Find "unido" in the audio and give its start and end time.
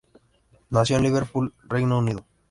1.99-2.25